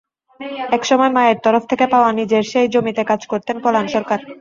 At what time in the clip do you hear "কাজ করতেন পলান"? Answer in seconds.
3.11-3.85